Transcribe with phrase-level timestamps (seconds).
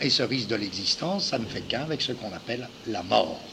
[0.00, 3.48] Et ce risque de l'existence, ça ne fait qu'un avec ce qu'on appelle la mort.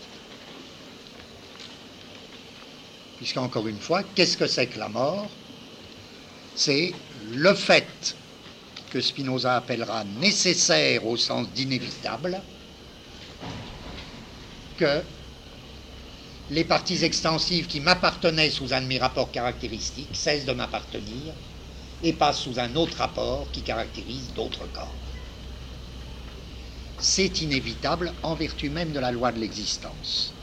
[3.17, 5.29] Puisqu'encore une fois, qu'est-ce que c'est que la mort?
[6.55, 8.15] C'est le fait
[8.89, 12.41] que Spinoza appellera nécessaire au sens d'inévitable
[14.77, 15.01] que
[16.51, 21.33] les parties extensives qui m'appartenaient sous un de mes rapports caractéristiques cessent de m'appartenir
[22.03, 25.04] et passent sous un autre rapport qui caractérise d'autres corps.
[26.97, 30.34] C'est inévitable en vertu même de la loi de l'existence.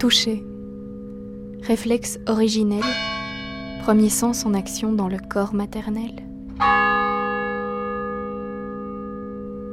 [0.00, 0.42] Toucher.
[1.60, 2.82] Réflexe originel,
[3.82, 6.24] premier sens en action dans le corps maternel.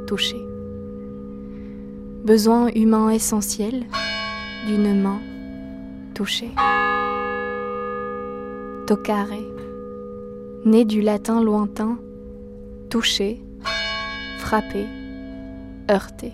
[0.06, 0.46] Toucher.
[2.26, 3.86] Besoin humain essentiel
[4.66, 5.22] d'une main
[6.14, 6.52] touchée.
[8.86, 9.28] Toccare.
[10.66, 12.00] Né du latin lointain,
[12.90, 13.42] toucher,
[14.40, 14.88] frapper,
[15.90, 16.34] heurter.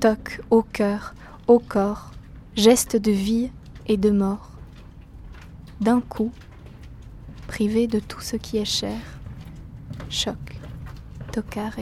[0.00, 1.12] Toc au cœur,
[1.46, 2.12] au corps,
[2.60, 3.50] geste de vie
[3.86, 4.50] et de mort.
[5.80, 6.30] D'un coup,
[7.48, 9.00] privé de tout ce qui est cher,
[10.10, 10.36] choc,
[11.32, 11.80] toccare,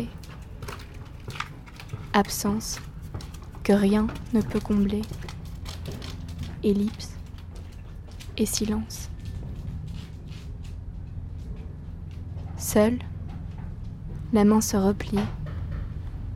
[2.13, 2.79] absence
[3.65, 5.03] que rien ne peut combler,
[6.63, 7.11] ellipse
[8.37, 9.11] et silence.
[12.57, 13.01] Seul,
[14.33, 15.19] la main se replie,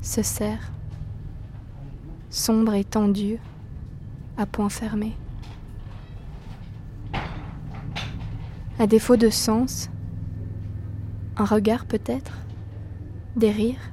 [0.00, 0.72] se serre,
[2.28, 3.38] sombre et tendue,
[4.36, 5.16] à point fermé.
[8.78, 9.90] À défaut de sens,
[11.36, 12.38] un regard peut-être,
[13.36, 13.92] des rires,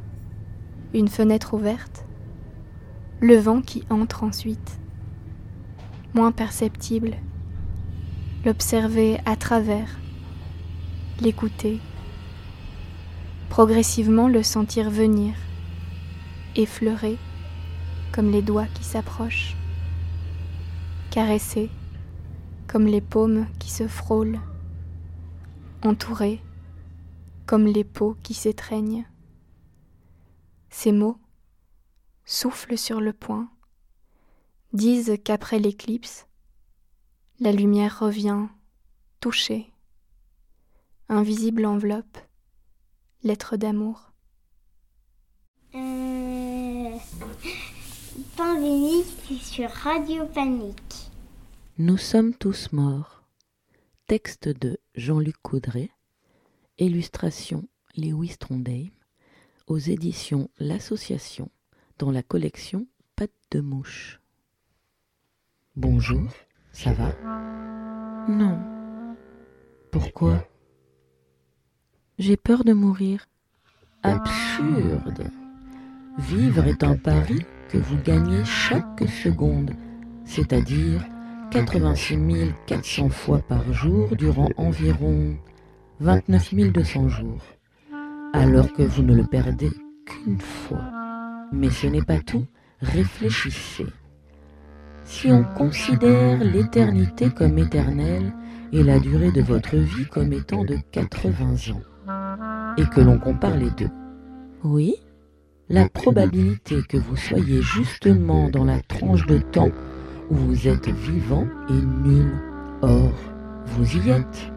[0.93, 2.05] une fenêtre ouverte,
[3.19, 4.79] le vent qui entre ensuite,
[6.13, 7.15] moins perceptible,
[8.45, 9.99] l'observer à travers,
[11.19, 11.79] l'écouter,
[13.49, 15.33] progressivement le sentir venir,
[16.55, 17.17] effleurer
[18.11, 19.55] comme les doigts qui s'approchent
[21.09, 21.69] caressé
[22.67, 24.39] comme les paumes qui se frôlent,
[25.83, 26.41] entouré
[27.45, 29.05] comme les peaux qui s'étreignent.
[30.69, 31.17] Ces mots,
[32.25, 33.49] soufflent sur le poing,
[34.71, 36.27] disent qu'après l'éclipse,
[37.39, 38.45] la lumière revient
[39.19, 39.73] touchée,
[41.07, 42.19] invisible enveloppe,
[43.23, 44.11] lettre d'amour.
[48.35, 51.11] Pandémique sur Radio Panique.
[51.77, 53.23] Nous sommes tous morts.
[54.07, 55.91] Texte de Jean-Luc Coudray.
[56.79, 57.65] Illustration
[57.95, 58.89] Lewis Trondheim.
[59.67, 61.49] Aux éditions L'Association
[61.97, 64.19] dans la collection Patte de mouche.
[65.75, 66.29] Bonjour,
[66.71, 67.13] ça va?
[68.27, 68.59] Non.
[69.91, 70.47] Pourquoi?
[72.17, 73.27] J'ai peur de mourir.
[74.03, 75.31] Absurde.
[76.19, 79.71] Vivre est un pari que vous gagnez chaque seconde,
[80.25, 81.01] c'est-à-dire
[81.49, 85.37] 86 400 fois par jour durant environ
[86.01, 87.41] 29 200 jours,
[88.33, 89.71] alors que vous ne le perdez
[90.05, 90.83] qu'une fois.
[91.53, 92.45] Mais ce n'est pas tout,
[92.81, 93.87] réfléchissez.
[95.05, 98.33] Si on considère l'éternité comme éternelle
[98.73, 103.55] et la durée de votre vie comme étant de 80 ans, et que l'on compare
[103.55, 103.89] les deux,
[104.65, 104.95] oui,
[105.69, 109.69] la probabilité que vous soyez justement dans la tranche de temps
[110.31, 112.41] où vous êtes vivant est nulle.
[112.81, 113.13] Or,
[113.67, 114.51] vous y êtes.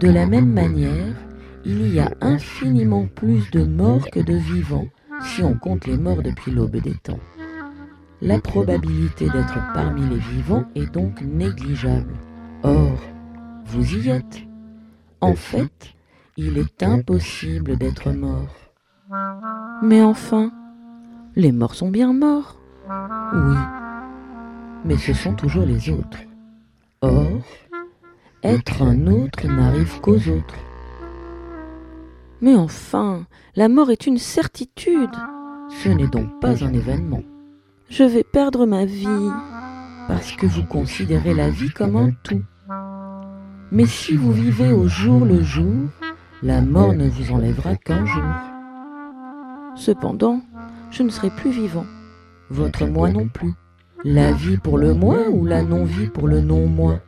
[0.00, 1.14] De la même manière,
[1.64, 4.88] il y a infiniment plus de morts que de vivants
[5.22, 7.20] si on compte les morts depuis l'aube des temps.
[8.20, 12.14] La probabilité d'être parmi les vivants est donc négligeable.
[12.62, 12.98] Or,
[13.64, 14.42] vous y êtes.
[15.22, 15.94] En fait,
[16.36, 18.63] il est impossible d'être mort.
[19.82, 20.50] Mais enfin,
[21.36, 22.58] les morts sont bien morts.
[23.32, 23.56] Oui,
[24.84, 26.18] mais ce sont toujours les autres.
[27.00, 27.40] Or,
[28.42, 30.54] être un autre n'arrive qu'aux autres.
[32.40, 33.26] Mais enfin,
[33.56, 35.14] la mort est une certitude.
[35.70, 37.22] Ce n'est donc pas un événement.
[37.88, 39.30] Je vais perdre ma vie
[40.08, 42.42] parce que vous considérez la vie comme un tout.
[43.70, 45.88] Mais si vous vivez au jour le jour,
[46.42, 48.53] la mort ne vous enlèvera qu'un jour.
[49.76, 50.40] Cependant,
[50.90, 51.86] je ne serai plus vivant,
[52.50, 53.52] votre moi non plus.
[54.04, 57.00] La vie pour le moi ou la non-vie pour le non-moi?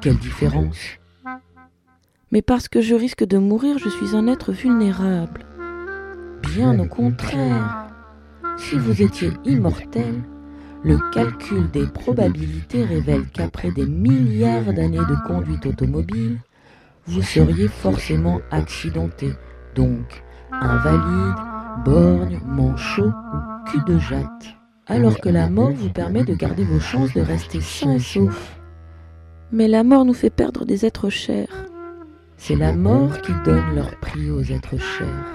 [0.00, 0.78] Quelle différence?
[2.32, 5.44] Mais parce que je risque de mourir, je suis un être vulnérable.
[6.42, 7.86] Bien au contraire.
[8.56, 10.22] Si vous étiez immortel,
[10.82, 16.38] le calcul des probabilités révèle qu'après des milliards d'années de conduite automobile,
[17.06, 19.32] vous seriez forcément accidenté,
[19.74, 21.36] donc invalide,
[21.84, 26.80] borgne, manchot ou cul de jatte, alors que la mort vous permet de garder vos
[26.80, 28.58] chances de rester sain et sauf.
[29.52, 31.66] Mais la mort nous fait perdre des êtres chers.
[32.36, 35.26] C'est la mort qui donne leur prix aux êtres chers.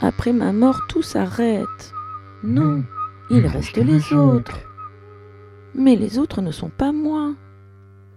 [0.00, 1.92] Après ma mort, tout s'arrête.
[2.42, 2.82] Non,
[3.30, 4.58] il reste les autres.
[5.74, 7.34] Mais les autres ne sont pas moi.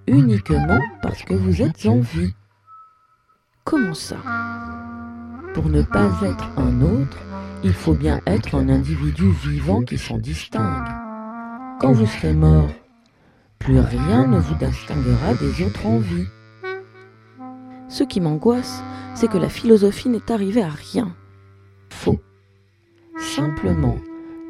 [0.08, 2.34] Uniquement parce que vous êtes en vie.
[3.64, 4.18] Comment ça?
[5.56, 7.18] Pour ne pas être un autre,
[7.64, 10.84] il faut bien être un individu vivant qui s'en distingue.
[11.80, 12.70] Quand vous serez mort,
[13.58, 16.28] plus rien ne vous distinguera des autres en vie.
[17.88, 21.16] Ce qui m'angoisse, c'est que la philosophie n'est arrivée à rien.
[21.90, 22.20] Faux.
[23.18, 23.96] Simplement,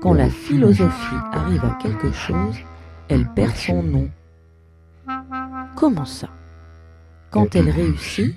[0.01, 2.55] quand la philosophie arrive à quelque chose,
[3.09, 4.09] elle perd son nom.
[5.75, 6.29] Comment ça?
[7.29, 8.35] Quand elle réussit,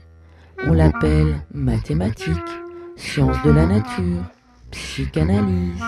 [0.67, 2.51] on l'appelle mathématique,
[2.97, 4.23] science de la nature,
[4.71, 5.83] psychanalyse.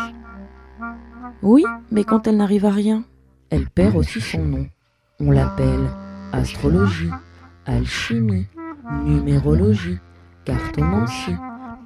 [1.43, 3.05] Oui, mais quand elle n'arrive à rien,
[3.50, 4.67] elle perd aussi son nom.
[5.19, 5.90] On l'appelle
[6.32, 7.11] astrologie,
[7.67, 8.46] alchimie,
[9.05, 9.99] numérologie,
[10.44, 11.37] cartomancie,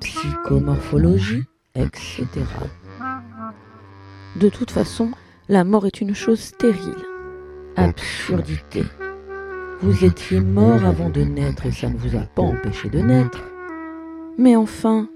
[0.01, 1.45] psychomorphologie,
[1.75, 2.27] etc.
[4.37, 5.11] De toute façon,
[5.49, 7.05] la mort est une chose stérile.
[7.77, 8.85] Absurdité.
[9.81, 13.43] Vous étiez mort avant de naître et ça ne vous a pas empêché de naître.
[14.39, 15.09] Mais enfin,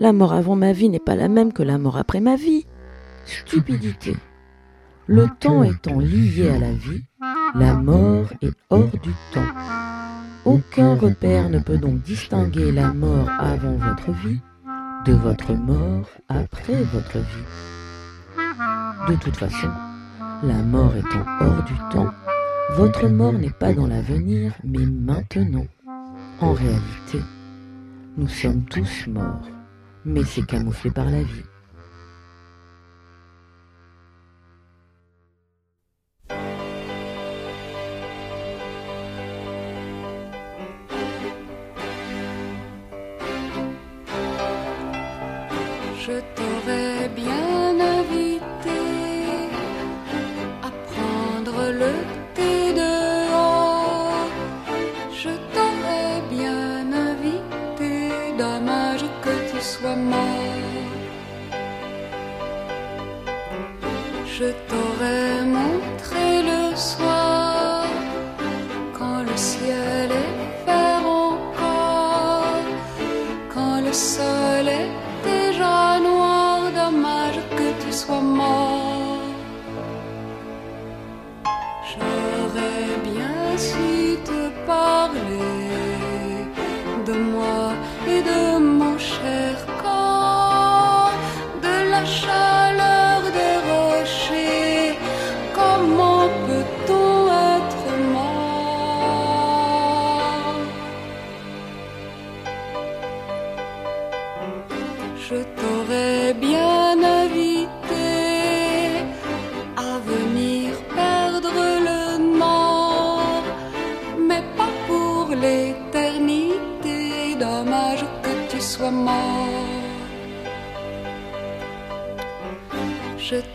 [0.00, 2.66] la mort avant ma vie n'est pas la même que la mort après ma vie.
[3.24, 4.16] Stupidité.
[5.06, 7.04] Le temps étant lié à la vie,
[7.54, 9.52] la mort est hors du temps.
[10.44, 14.40] Aucun repère ne peut donc distinguer la mort avant votre vie
[15.06, 17.46] de votre mort après votre vie.
[19.08, 19.68] De toute façon,
[20.42, 22.10] la mort étant hors du temps,
[22.74, 25.66] votre mort n'est pas dans l'avenir, mais maintenant.
[26.40, 27.20] En réalité,
[28.16, 29.48] nous sommes tous morts,
[30.04, 31.44] mais c'est camouflé par la vie.
[73.96, 74.90] Sol est
[75.24, 78.65] déjà noir, dommage que tu sois mort.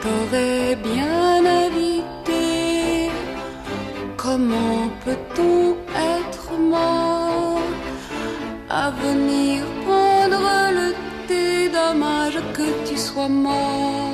[0.02, 3.10] T'aurais bien invité.
[4.18, 5.76] Comment peut-on
[6.18, 7.62] être mort
[8.70, 10.88] à venir prendre le
[11.28, 11.70] thé?
[11.70, 14.11] Dommage que tu sois mort.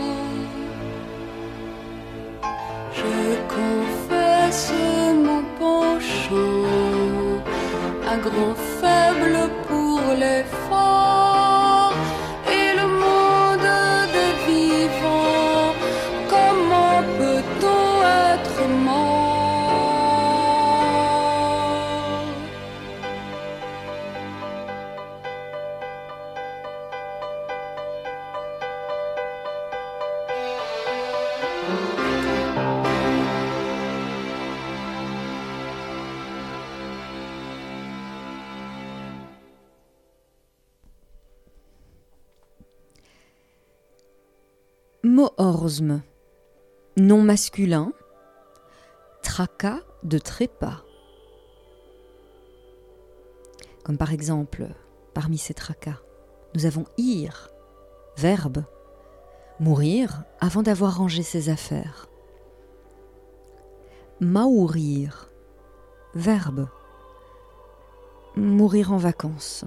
[45.39, 46.01] Osmohorsme,
[46.97, 47.93] nom masculin,
[49.21, 50.83] tracas de trépas.
[53.83, 54.65] Comme par exemple,
[55.13, 55.99] parmi ces tracas,
[56.55, 57.49] nous avons ir,
[58.17, 58.63] verbe,
[59.59, 62.09] mourir avant d'avoir rangé ses affaires.
[64.19, 65.29] Maurir,
[66.15, 66.67] verbe,
[68.35, 69.65] mourir en vacances.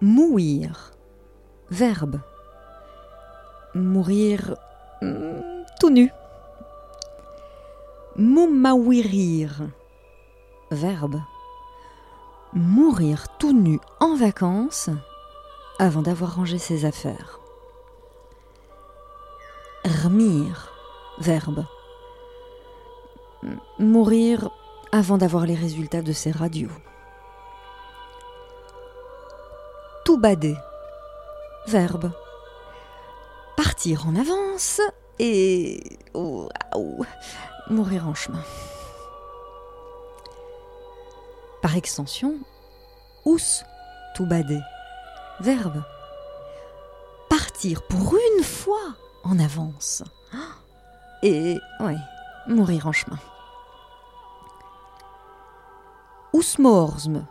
[0.00, 0.92] Mourir,
[1.70, 2.20] verbe,
[3.76, 4.56] mourir
[5.02, 6.10] mm, tout nu.
[8.16, 9.68] Moumawirir,
[10.70, 11.20] verbe,
[12.54, 14.88] mourir tout nu en vacances
[15.78, 17.40] avant d'avoir rangé ses affaires.
[19.84, 20.72] Rmir,
[21.18, 21.66] verbe,
[23.78, 24.50] mourir
[24.92, 26.70] avant d'avoir les résultats de ses radios.
[30.06, 30.56] Tout bader,
[31.66, 32.10] verbe,
[33.56, 34.80] partir en avance
[35.18, 35.98] et
[37.70, 38.42] mourir en chemin.
[41.62, 42.34] Par extension,
[43.24, 43.38] ous
[44.14, 44.60] tout bader,
[45.40, 45.82] verbe,
[47.28, 48.94] partir pour une fois
[49.24, 50.04] en avance
[51.22, 51.96] et ouais,
[52.46, 53.18] mourir en chemin.
[56.32, 57.26] Ousmorsme,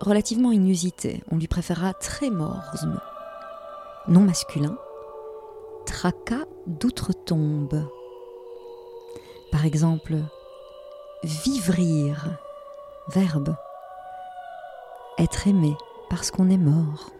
[0.00, 3.00] relativement inusité, on lui préférera trémorsme.
[4.08, 4.76] Nom masculin,
[5.90, 7.84] tracas d'outre-tombe.
[9.50, 10.18] Par exemple,
[11.24, 12.38] vivrir,
[13.08, 13.56] verbe,
[15.18, 15.76] être aimé
[16.08, 17.10] parce qu'on est mort.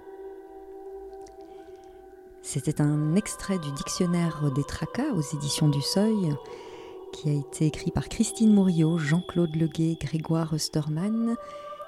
[2.42, 6.32] C'était un extrait du dictionnaire des tracas aux éditions du Seuil
[7.12, 11.34] qui a été écrit par Christine Mouriot, Jean-Claude Leguet, Grégoire Osterman.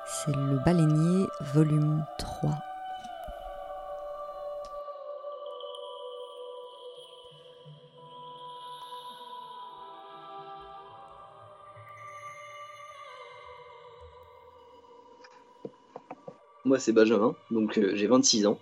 [0.06, 2.50] C'est le Baleinier, volume 3.
[16.72, 18.58] Moi, c'est Benjamin, donc euh, j'ai 26 ans.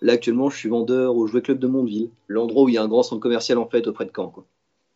[0.00, 2.82] Là, actuellement, je suis vendeur au Jouet Club de Mondeville, l'endroit où il y a
[2.82, 4.34] un grand centre commercial en fait auprès de Caen.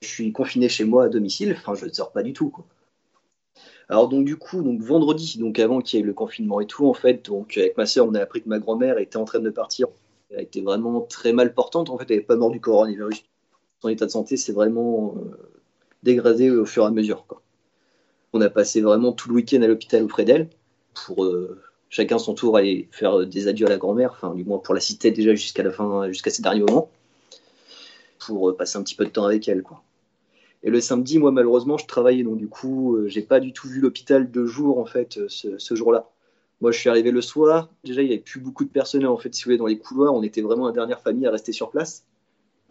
[0.02, 2.52] Je suis confiné chez moi à domicile, enfin je ne sors pas du tout.
[3.88, 6.88] Alors donc du coup, donc vendredi, donc avant qu'il y ait le confinement et tout,
[6.88, 9.38] en fait, donc avec ma soeur, on a appris que ma grand-mère était en train
[9.38, 9.86] de partir.
[10.30, 13.22] Elle été vraiment très mal portante, en fait, elle n'est pas morte du coronavirus.
[13.80, 15.36] Son état de santé s'est vraiment euh,
[16.02, 17.24] dégradé au fur et à mesure.
[18.32, 20.48] On a passé vraiment tout le week-end à l'hôpital auprès d'elle
[20.94, 21.60] pour euh,
[21.94, 24.80] chacun son tour aller faire des adieux à la grand-mère, enfin du moins pour la
[24.80, 26.90] citer déjà jusqu'à la fin, jusqu'à ces derniers moments,
[28.18, 29.62] pour euh, passer un petit peu de temps avec elle.
[30.64, 33.68] Et le samedi, moi, malheureusement, je travaillais, donc du coup, euh, j'ai pas du tout
[33.68, 36.10] vu l'hôpital de jour, en fait, euh, ce, jour-là.
[36.60, 37.68] Moi, je suis arrivé le soir.
[37.84, 39.78] Déjà, il n'y avait plus beaucoup de personnel, en fait, si vous voulez, dans les
[39.78, 40.14] couloirs.
[40.14, 42.04] On était vraiment la dernière famille à rester sur place.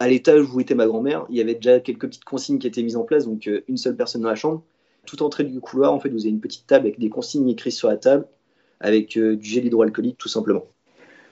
[0.00, 2.82] À l'étage où était ma grand-mère, il y avait déjà quelques petites consignes qui étaient
[2.82, 4.62] mises en place, donc une seule personne dans la chambre.
[5.06, 7.74] Tout entrée du couloir, en fait, vous avez une petite table avec des consignes écrites
[7.74, 8.26] sur la table,
[8.84, 10.66] avec du gel hydroalcoolique, tout simplement.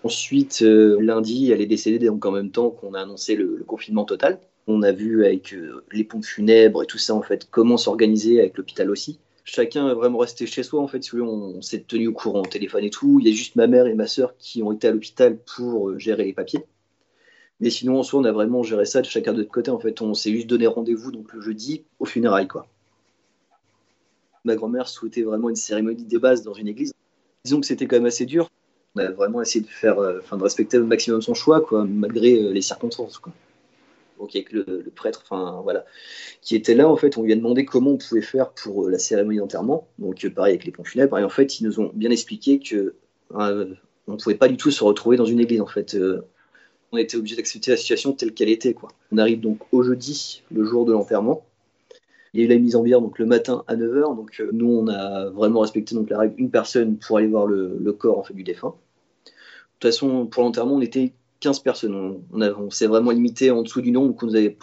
[0.05, 4.41] Ensuite, lundi, elle est décédée, donc en même temps qu'on a annoncé le confinement total.
[4.67, 8.39] On a vu avec euh, les pompes funèbres et tout ça, en fait, comment s'organiser
[8.39, 9.19] avec l'hôpital aussi.
[9.45, 11.03] Chacun est vraiment resté chez soi, en fait.
[11.03, 13.19] Si on, s'est tenu au courant au téléphone et tout.
[13.21, 15.91] Il y a juste ma mère et ma soeur qui ont été à l'hôpital pour
[15.91, 16.65] euh, gérer les papiers.
[17.59, 19.71] Mais sinon, en soi, on a vraiment géré ça de chacun de notre côté.
[19.71, 22.67] En fait, on s'est juste donné rendez-vous donc le jeudi au funérailles, quoi.
[24.45, 26.93] Ma grand-mère souhaitait vraiment une cérémonie des bases dans une église.
[27.45, 28.51] Disons que c'était quand même assez dur.
[28.95, 31.85] On a vraiment essayé de faire, euh, enfin, de respecter au maximum son choix, quoi,
[31.85, 33.33] malgré les circonstances, quoi
[34.23, 35.85] donc avec le, prêtre, enfin voilà,
[36.41, 38.91] qui était là en fait, on lui a demandé comment on pouvait faire pour euh,
[38.91, 41.81] la cérémonie d'enterrement, donc euh, pareil avec les ponts funèbres, et en fait ils nous
[41.81, 42.95] ont bien expliqué que
[43.35, 43.75] euh,
[44.07, 45.97] on ne pouvait pas du tout se retrouver dans une église en fait.
[46.93, 48.91] on était obligé d'accepter la situation telle qu'elle était quoi.
[49.11, 51.45] On arrive donc au jeudi, le jour de l'enterrement.
[52.35, 54.69] Il y a eu la mise en bière donc le matin à 9h, donc nous
[54.69, 58.23] on a vraiment respecté donc la règle une personne pour aller voir le, corps en
[58.23, 58.75] fait du défunt.
[59.25, 59.31] De
[59.89, 62.23] toute façon, pour l'enterrement, on était 15 personnes.
[62.33, 64.57] On, s'est vraiment limité en dessous du nombre qu'on nous, avait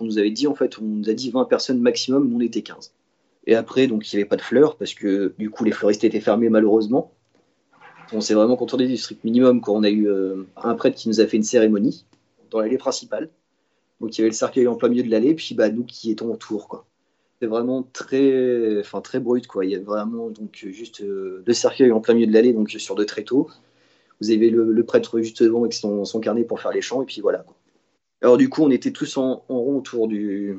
[0.00, 0.46] nous avait dit.
[0.46, 2.92] En fait, on nous a dit 20 personnes maximum, nous on était 15.
[3.46, 6.04] Et après, donc il n'y avait pas de fleurs parce que du coup les fleuristes
[6.04, 7.12] étaient fermés malheureusement.
[8.12, 11.08] On s'est vraiment contenté du strict minimum quand on a eu euh, un prêtre qui
[11.08, 12.04] nous a fait une cérémonie
[12.50, 13.28] dans l'allée principale.
[14.00, 16.10] Donc il y avait le cercueil en plein milieu de l'allée, puis bah, nous qui
[16.10, 16.68] étions autour.
[16.68, 16.86] Quoi.
[17.40, 19.46] C'est vraiment très, enfin, très brut.
[19.46, 19.64] Quoi.
[19.64, 22.70] Il y a vraiment donc, juste euh, deux cercueils en plein milieu de l'allée, donc
[22.70, 23.48] sur deux tréteaux.
[24.20, 27.22] Vous avez le, prêtre juste devant avec son, carnet pour faire les chants, et puis
[27.22, 27.46] voilà.
[28.20, 30.58] Alors du coup, on était tous en, rond autour du,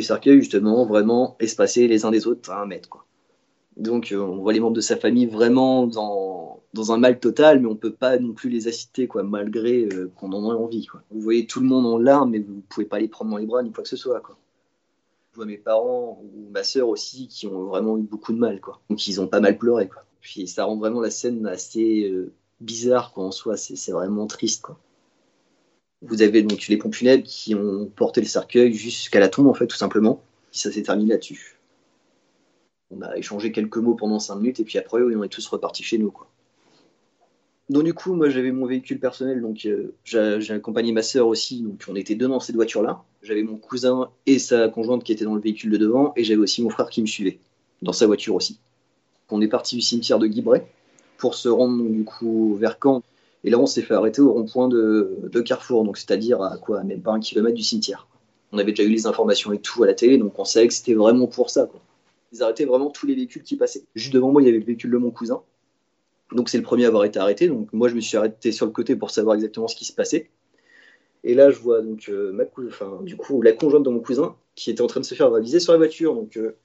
[0.00, 2.88] cercueil, justement, vraiment espacés les uns des autres à un mètre.
[2.88, 3.04] Quoi.
[3.76, 7.60] Donc euh, on voit les membres de sa famille vraiment dans, dans un mal total,
[7.60, 10.86] mais on peut pas non plus les assister, quoi, malgré euh, qu'on en ait envie.
[11.10, 13.46] Vous voyez tout le monde en larmes, mais vous pouvez pas les prendre dans les
[13.46, 14.20] bras ni quoi que ce soit.
[14.20, 14.38] Quoi.
[15.32, 18.60] Je vois mes parents ou ma sœur aussi qui ont vraiment eu beaucoup de mal,
[18.60, 18.82] quoi.
[18.90, 20.04] Donc ils ont pas mal pleuré, quoi.
[20.20, 23.56] Puis ça rend vraiment la scène assez euh, bizarre, quoi, en soi.
[23.56, 24.78] C'est vraiment triste, quoi.
[26.02, 29.66] Vous avez donc les pompes qui ont porté le cercueil jusqu'à la tombe, en fait,
[29.66, 30.22] tout simplement.
[30.50, 31.58] Ça s'est terminé là-dessus.
[32.90, 35.82] On a échangé quelques mots pendant cinq minutes, et puis après, on est tous repartis
[35.82, 36.28] chez nous, quoi.
[37.72, 41.62] Donc du coup, moi j'avais mon véhicule personnel, donc euh, j'ai accompagné ma sœur aussi,
[41.62, 43.02] donc on était deux dans cette voiture-là.
[43.22, 46.40] J'avais mon cousin et sa conjointe qui étaient dans le véhicule de devant, et j'avais
[46.40, 47.38] aussi mon frère qui me suivait,
[47.80, 48.58] dans sa voiture aussi.
[49.30, 50.62] On est parti du cimetière de Guibray
[51.16, 53.02] pour se rendre du coup vers Caen.
[53.42, 57.00] Et là, on s'est fait arrêter au rond-point de, Carrefour, donc c'est-à-dire à quoi Même
[57.00, 58.06] pas un kilomètre du cimetière.
[58.52, 60.74] On avait déjà eu les informations et tout à la télé, donc on savait que
[60.74, 61.70] c'était vraiment pour ça.
[62.34, 63.82] Ils arrêtaient vraiment tous les véhicules qui passaient.
[63.94, 65.40] Juste devant moi, il y avait le véhicule de mon cousin.
[66.34, 67.48] Donc c'est le premier à avoir été arrêté.
[67.48, 69.92] Donc moi je me suis arrêté sur le côté pour savoir exactement ce qui se
[69.92, 70.30] passait.
[71.24, 74.34] Et là je vois donc euh, ma enfin, du coup la conjointe de mon cousin
[74.54, 76.14] qui était en train de se faire valiser sur la voiture.
[76.14, 76.56] Donc euh,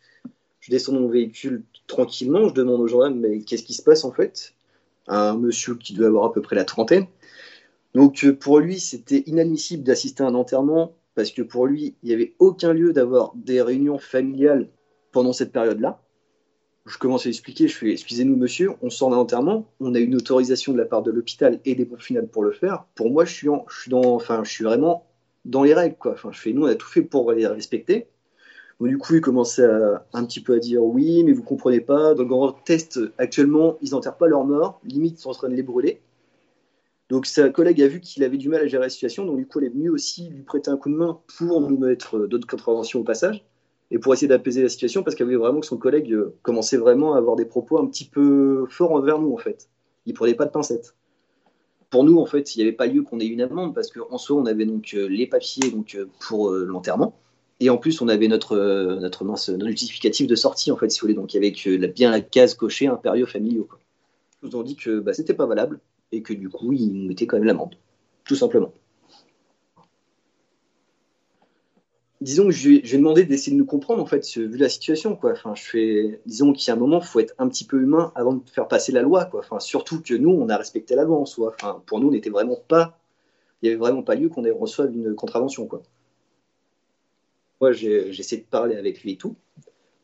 [0.60, 4.04] je descends de mon véhicule tranquillement, je demande aux gendarmes mais qu'est-ce qui se passe
[4.04, 4.54] en fait?
[5.08, 7.06] Un monsieur qui devait avoir à peu près la trentaine.
[7.94, 12.08] Donc euh, pour lui c'était inadmissible d'assister à un enterrement parce que pour lui il
[12.08, 14.70] n'y avait aucun lieu d'avoir des réunions familiales
[15.12, 16.02] pendant cette période-là
[16.88, 20.16] je commence à expliquer, je fais excusez-nous monsieur, on sort d'un enterrement, on a une
[20.16, 22.86] autorisation de la part de l'hôpital et des pompes finales pour le faire.
[22.96, 23.48] Pour moi, je suis,
[23.90, 25.06] dans, enfin, je suis vraiment
[25.46, 26.14] dans les règles quoi.
[26.14, 28.08] Enfin, je fais nous, on a tout fait pour les respecter.
[28.80, 32.14] du coup, il commençait à, un petit peu à dire oui, mais vous comprenez pas.
[32.14, 35.50] Dans le grand test actuellement, ils n'enterrent pas leurs morts, limite ils sont en train
[35.50, 36.02] de les brûler.
[37.10, 39.48] Donc sa collègue a vu qu'il avait du mal à gérer la situation, donc du
[39.48, 42.48] coup elle est venue aussi lui prêter un coup de main pour nous mettre d'autres
[42.48, 43.46] contraventions au passage
[43.92, 46.78] et pour essayer d'apaiser la situation parce qu'elle voyait vraiment que son collègue euh, commençait
[46.78, 49.70] vraiment à avoir des propos un petit peu forts envers nous en fait.
[50.06, 50.96] Il prenait pas de pincettes.
[51.90, 54.18] Pour nous en fait, il n'y avait pas lieu qu'on ait une amende parce qu'en
[54.18, 57.18] soi on avait donc euh, les papiers donc euh, pour l'enterrement
[57.60, 58.56] et en plus on avait notre
[59.00, 62.12] notre, notre justificatif de sortie en fait si vous voulez donc il y avait bien
[62.12, 63.68] la case cochée impériaux familiaux.
[64.44, 65.80] Ils nous ont dit que bah, c'était pas valable
[66.12, 67.76] et que du coup ils nous mettaient quand même l'amende
[68.28, 68.74] tout simplement.
[72.28, 75.16] Disons que je, je vais demander d'essayer de nous comprendre en fait, vu la situation
[75.16, 75.32] quoi.
[75.32, 78.12] Enfin, je fais, disons qu'il y a un moment, faut être un petit peu humain
[78.16, 79.40] avant de faire passer la loi quoi.
[79.40, 81.56] Enfin, surtout que nous, on a respecté la loi en soi.
[81.56, 83.00] Enfin, pour nous, on n'était vraiment pas,
[83.62, 85.82] il y avait vraiment pas lieu qu'on reçoive une contravention quoi.
[87.62, 89.38] Moi, j'ai essayé de parler avec lui et tout.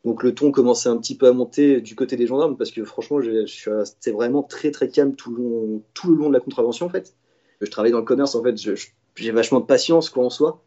[0.06, 2.84] Donc le ton commençait un petit peu à monter du côté des gendarmes parce que
[2.84, 3.20] franchement,
[3.84, 6.90] c'était vraiment très très calme tout le, long, tout le long de la contravention en
[6.90, 7.14] fait.
[7.60, 8.56] Je travaille dans le commerce en fait,
[9.16, 10.62] j'ai vachement de patience quoi en soi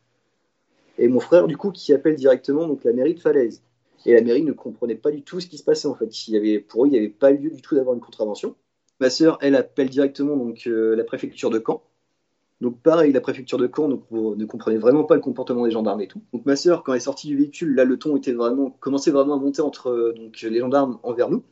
[0.97, 3.63] et mon frère, du coup, qui appelle directement donc, la mairie de Falaise.
[4.05, 6.27] Et la mairie ne comprenait pas du tout ce qui se passait, en fait.
[6.27, 8.55] Y avait, pour eux, il n'y avait pas lieu du tout d'avoir une contravention.
[8.99, 11.83] Ma sœur, elle appelle directement donc, euh, la préfecture de Caen.
[12.60, 16.07] Donc pareil, la préfecture de Caen ne comprenait vraiment pas le comportement des gendarmes et
[16.07, 16.23] tout.
[16.33, 19.12] Donc ma sœur, quand elle est sortie du véhicule, là le ton était vraiment commençait
[19.12, 21.43] vraiment à monter entre euh, donc, les gendarmes envers nous.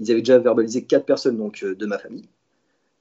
[0.00, 2.28] Ils avaient déjà verbalisé quatre personnes donc euh, de ma famille.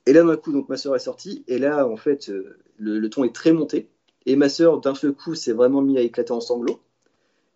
[0.06, 2.32] Et là d'un coup, donc ma sœur est sortie et là en fait
[2.78, 3.90] le, ton est très monté.
[4.26, 6.80] Et ma sœur, d'un seul coup, s'est vraiment mis à éclater en sanglots.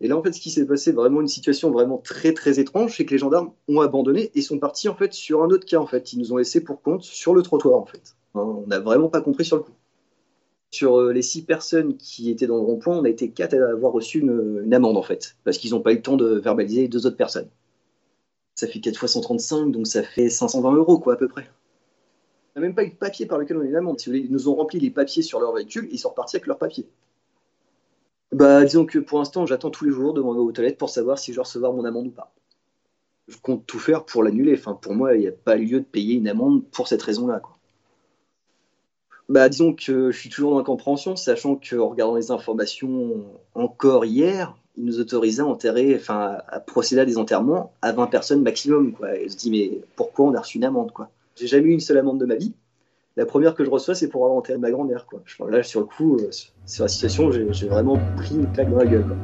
[0.00, 2.96] Et là, en fait, ce qui s'est passé, vraiment une situation vraiment très très étrange,
[2.96, 5.78] c'est que les gendarmes ont abandonné et sont partis en fait sur un autre cas.
[5.78, 7.78] En fait, ils nous ont laissé pour compte sur le trottoir.
[7.78, 9.74] En fait, hein, on n'a vraiment pas compris sur le coup.
[10.70, 13.70] Sur euh, les six personnes qui étaient dans le rond-point, on a été quatre à
[13.70, 16.88] avoir reçu une, amende en fait, parce qu'ils n'ont pas eu le temps de verbaliser
[16.88, 17.48] deux autres personnes.
[18.54, 21.50] Ça fait 4 fois 135, donc ça fait 520 euros quoi à peu près
[22.60, 23.98] même pas eu de papier par lequel on est l'amende.
[23.98, 26.46] Si ils nous ont rempli les papiers sur leur véhicule et ils sont repartis avec
[26.46, 26.86] leurs papiers.
[28.32, 31.32] Bah, disons que pour l'instant, j'attends tous les jours de aux toilettes pour savoir si
[31.32, 32.32] je vais recevoir mon amende ou pas.
[33.28, 34.54] Je compte tout faire pour l'annuler.
[34.56, 37.42] Enfin, pour moi, il n'y a pas lieu de payer une amende pour cette raison-là.
[39.28, 44.04] Bah, disons que je suis toujours dans la compréhension, sachant qu'en regardant les informations encore
[44.04, 48.42] hier, ils nous autorisaient à enterrer, enfin, à procéder à des enterrements à 20 personnes
[48.42, 48.92] maximum.
[48.92, 49.16] Quoi.
[49.16, 51.10] Et je se dit, mais pourquoi on a reçu une amende quoi?
[51.40, 52.52] J'ai jamais eu une seule amende de ma vie.
[53.16, 55.06] La première que je reçois, c'est pour avoir enterré ma grand-mère.
[55.06, 55.22] Quoi.
[55.50, 56.30] Là, sur le coup, euh,
[56.66, 59.16] sur la situation, j'ai vraiment pris une claque dans la gueule.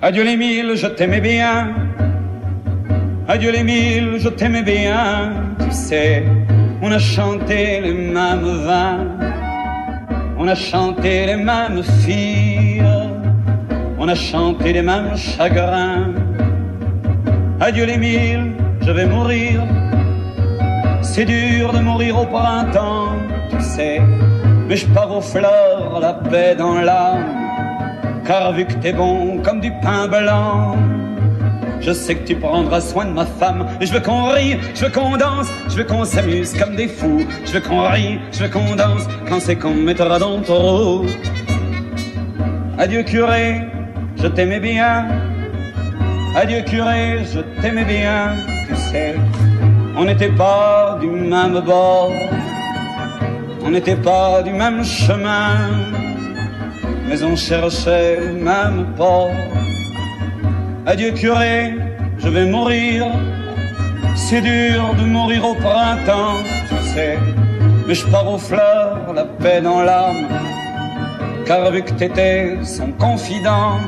[0.00, 1.74] Adieu les mille, je t'aimais bien.
[3.26, 5.54] Adieu les mille, je t'aimais bien.
[5.58, 6.22] Tu sais,
[6.80, 9.18] on a chanté les mêmes vins.
[10.38, 12.82] On a chanté les mêmes filles.
[13.98, 16.14] On a chanté les mêmes chagrins.
[17.60, 19.62] Adieu les mille, je vais mourir
[21.02, 23.16] c'est dur de mourir au printemps,
[23.50, 24.00] tu sais,
[24.68, 27.24] mais je pars aux fleurs, la paix dans l'âme,
[28.26, 30.76] car vu que t'es bon comme du pain blanc,
[31.80, 33.66] Je sais que tu prendras soin de ma femme.
[33.80, 36.88] Et je veux qu'on rie, je veux qu'on danse, je veux qu'on s'amuse comme des
[36.88, 37.24] fous.
[37.44, 41.06] Je veux qu'on rie, je veux qu'on danse quand c'est qu'on mettra dans le taureau.
[42.78, 43.62] Adieu curé,
[44.16, 45.06] je t'aimais bien.
[46.36, 48.34] Adieu curé, je t'aimais bien.
[48.68, 49.14] Tu sais,
[49.98, 52.12] on n'était pas du même bord.
[53.64, 55.56] On n'était pas du même chemin,
[57.08, 59.30] mais on cherchait le même port.
[60.86, 61.74] Adieu curé,
[62.18, 63.06] je vais mourir.
[64.14, 67.18] C'est dur de mourir au printemps, tu sais.
[67.86, 70.28] Mais je pars aux fleurs, la paix dans l'âme.
[71.44, 73.80] Car vu que t'étais son confident,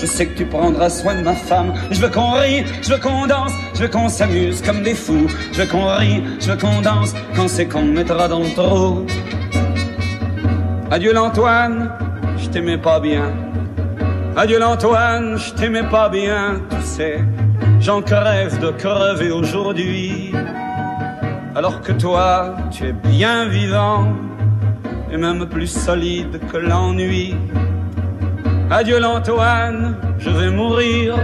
[0.00, 1.74] je sais que tu prendras soin de ma femme.
[1.90, 5.26] Je veux qu'on rie, je veux qu'on danse, je veux qu'on s'amuse comme des fous.
[5.52, 8.54] Je veux qu'on rie, je veux qu'on danse quand c'est qu'on me mettra dans le
[8.54, 9.06] trou.
[10.90, 11.92] Adieu l'Antoine,
[12.38, 13.32] je t'aimais pas bien.
[14.36, 17.24] Adieu l'Antoine, je t'aimais pas bien, tu sais.
[17.80, 20.32] J'en crève de crever aujourd'hui.
[21.54, 24.08] Alors que toi, tu es bien vivant
[25.10, 27.34] et même plus solide que l'ennui.
[28.70, 31.16] Adieu l'Antoine, je vais mourir.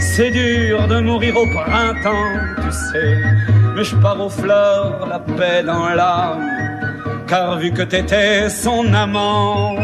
[0.00, 3.22] C'est dur de mourir au printemps, tu sais.
[3.76, 6.44] Mais je pars aux fleurs, la paix dans l'âme.
[7.28, 9.76] Car vu que t'étais son amant,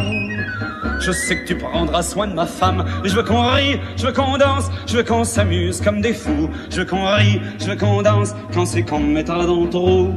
[0.99, 2.85] je sais que tu prendras soin de ma femme.
[3.05, 6.51] Je veux qu'on rie, je veux qu'on danse, je veux qu'on s'amuse comme des fous.
[6.71, 9.71] Je veux qu'on rie, je veux qu'on danse quand c'est qu'on me mettra dans le
[9.71, 10.15] trou.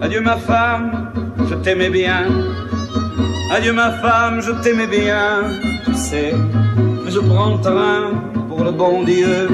[0.00, 1.12] Adieu ma femme,
[1.46, 2.24] je t'aimais bien.
[3.48, 5.44] Adieu ma femme, je t'aimais bien.
[5.84, 6.34] Tu sais,
[7.06, 8.10] je prends le train
[8.48, 9.48] pour le bon Dieu.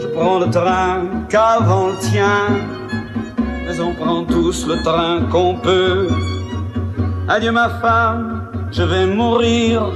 [0.00, 2.42] Je prends le train qu'avant le tien.
[3.38, 6.08] Mais on prend tous le train qu'on peut.
[7.28, 9.90] Adieu ma femme, je vais mourir.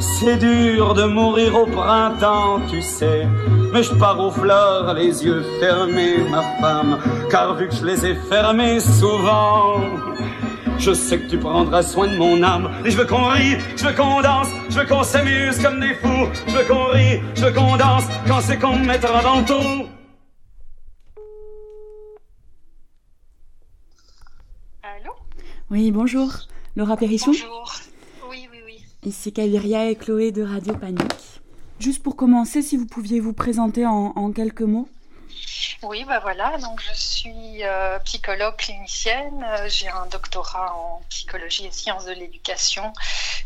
[0.00, 3.28] C'est dur de mourir au printemps, tu sais.
[3.72, 6.98] Mais je pars aux fleurs, les yeux fermés, ma femme.
[7.30, 9.80] Car vu que je les ai fermés souvent,
[10.78, 12.70] je sais que tu prendras soin de mon âme.
[12.84, 15.94] Et je veux qu'on rie, je veux qu'on danse, je veux qu'on s'amuse comme des
[15.94, 16.28] fous.
[16.46, 19.44] Je veux qu'on rie, je veux qu'on danse quand c'est qu'on me mettra dans le
[19.44, 19.86] trou.
[24.82, 25.12] Allô?
[25.70, 26.32] Oui, bonjour.
[26.76, 27.74] Laura Perrichon Bonjour.
[28.30, 28.84] Oui, oui, oui.
[29.04, 31.40] Ici Caviria et Chloé de Radio Panique.
[31.80, 34.88] Juste pour commencer, si vous pouviez vous présenter en, en quelques mots.
[35.82, 41.66] Oui, bah voilà, donc je suis euh, psychologue clinicienne, euh, j'ai un doctorat en psychologie
[41.66, 42.92] et sciences de l'éducation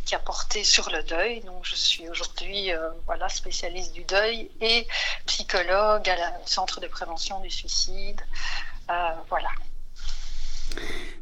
[0.06, 4.50] qui a porté sur le deuil, donc je suis aujourd'hui euh, voilà, spécialiste du deuil
[4.60, 4.86] et
[5.26, 8.20] psychologue à la- au Centre de prévention du suicide,
[9.28, 9.48] voilà.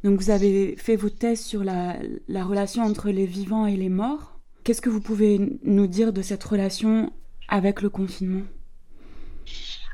[0.05, 4.39] Donc vous avez fait vos thèses sur la relation entre les vivants et les morts.
[4.65, 7.13] Qu'est-ce que vous pouvez nous dire de cette relation
[7.49, 8.47] avec le confinement?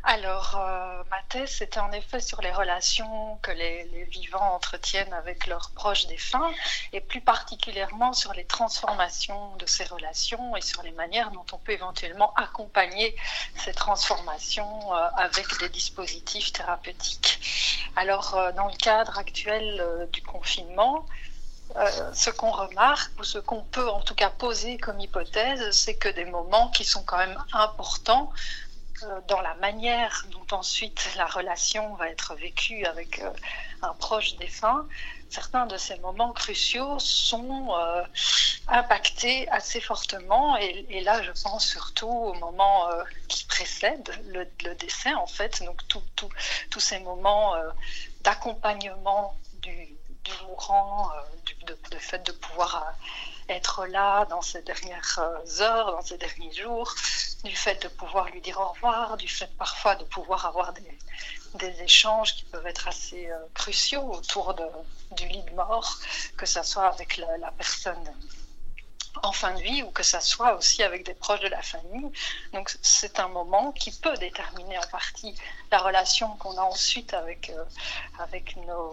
[0.08, 5.48] Alors, euh, ma thèse, c'était en effet sur les relations que les, vivants entretiennent avec
[5.48, 6.48] leurs proches défunts,
[6.92, 11.58] et plus particulièrement sur les transformations de ces relations et sur les manières dont on
[11.58, 13.16] peut éventuellement accompagner
[13.56, 17.90] ces transformations euh, avec des dispositifs thérapeutiques.
[17.96, 21.04] Alors, euh, dans le cadre actuel du confinement,
[22.12, 26.08] ce qu'on remarque, ou ce qu'on peut en tout cas poser comme hypothèse, c'est que
[26.08, 28.32] des moments qui sont quand même importants
[29.28, 33.30] dans la manière dont ensuite la relation va être vécue avec euh,
[33.82, 34.86] un proche défunt,
[35.30, 38.02] certains de ces moments cruciaux sont euh,
[38.68, 40.56] impactés assez fortement.
[40.56, 45.62] Et, là, je pense surtout au moment euh, qui précède le, décès, en fait.
[45.64, 47.70] Donc, tous ces moments euh,
[48.22, 49.96] d'accompagnement du,
[50.48, 56.02] mourant, euh, du fait de pouvoir euh, être là dans ces dernières euh, heures, dans
[56.02, 56.94] ces derniers jours,
[57.44, 61.82] du fait de pouvoir lui dire au revoir, du fait parfois de pouvoir avoir des,
[61.82, 64.54] échanges qui peuvent être assez euh, cruciaux autour
[65.12, 65.98] du lit de mort,
[66.36, 68.04] que ce soit avec la, personne
[69.22, 72.10] en fin de vie ou que ça soit aussi avec des proches de la famille.
[72.52, 75.34] Donc c'est un moment qui peut déterminer en partie
[75.70, 77.64] la relation qu'on a ensuite avec, euh,
[78.66, 78.92] nos,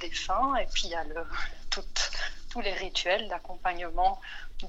[0.00, 0.56] défunts.
[0.56, 1.26] Et puis il y a le,
[1.68, 1.84] tout,
[2.50, 4.20] tous les rituels d'accompagnement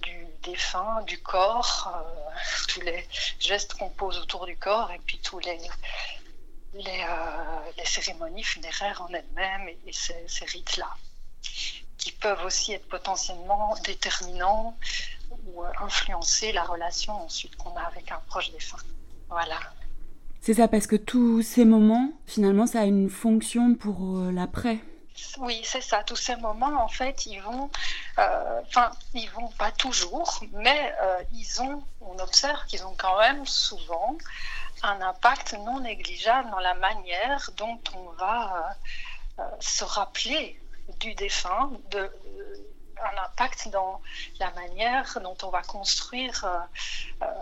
[0.02, 2.40] du défunt, du corps, euh,
[2.70, 3.06] tous les
[3.40, 5.58] gestes qu'on pose autour du corps et puis tous les,
[6.76, 10.88] les, euh, cérémonies funéraires en elles-mêmes et, ces, ces rites-là
[11.98, 14.78] qui peuvent aussi être potentiellement déterminants
[15.46, 18.78] ou euh, influencer la relation ensuite qu'on a avec un proche défunt.
[19.30, 19.60] Voilà.
[20.40, 24.80] C'est ça, parce que tous ces moments, finalement, ça a une fonction pour l'après.
[25.38, 26.04] Oui, c'est ça.
[26.04, 27.70] Tous ces moments, en fait, ils vont,
[28.18, 33.18] euh, enfin, ils vont pas toujours, mais euh, ils ont, on observe qu'ils ont quand
[33.20, 34.18] même souvent
[34.84, 38.76] un impact non négligeable dans la manière dont on va
[39.40, 40.60] euh, se rappeler
[41.00, 44.02] du défunt, un impact dans
[44.40, 46.68] la manière dont on va construire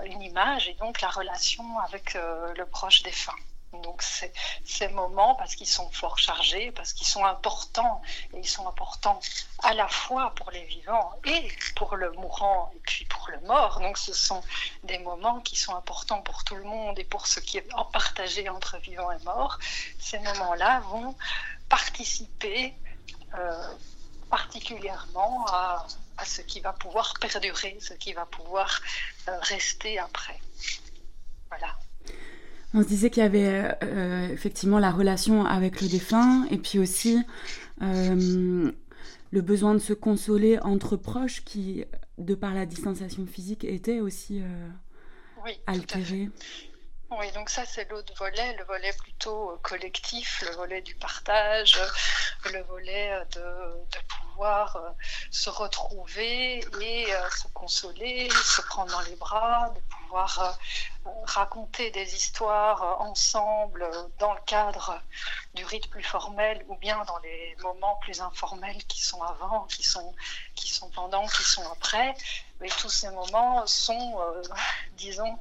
[0.06, 3.36] une image et donc la relation avec le proche défunt.
[3.72, 8.02] Donc ces moments, parce qu'ils sont fort chargés, parce qu'ils sont importants,
[8.34, 9.20] et ils sont importants
[9.64, 13.80] à la fois pour les vivants et pour le mourant et puis pour le mort.
[13.80, 14.42] Donc ce sont
[14.84, 18.50] des moments qui sont importants pour tout le monde et pour ce qui est partagé
[18.50, 19.60] entre vivants et morts.
[20.00, 21.16] Ces moments-là vont
[21.70, 22.74] participer
[23.36, 23.76] euh,
[24.30, 25.86] particulièrement à,
[26.26, 28.82] ce qui va pouvoir perdurer, ce qui va pouvoir
[29.28, 30.40] euh, rester après.
[31.50, 31.78] Voilà.
[32.74, 36.58] On se disait qu'il y avait euh, euh, effectivement la relation avec le défunt et
[36.58, 37.18] puis aussi
[37.82, 38.72] euh,
[39.32, 41.86] le besoin de se consoler entre proches qui,
[42.20, 44.44] de par la distanciation physique, était aussi
[45.66, 46.30] altéré.
[47.12, 51.80] Oui, donc ça c'est l'autre volet, le volet plutôt collectif, le volet du partage,
[52.54, 54.94] le volet de, de pouvoir
[55.32, 59.99] se retrouver et se consoler, se prendre dans les bras, de pouvoir
[61.26, 65.02] raconter des histoires euh, ensemble euh, dans le cadre
[65.54, 69.84] du rite plus formel ou bien dans les moments plus informels qui sont avant, qui
[69.84, 70.14] sont,
[70.56, 72.16] qui sont pendant, qui sont après.
[72.60, 74.44] Mais tous ces moments sont, euh,
[74.98, 75.38] disons,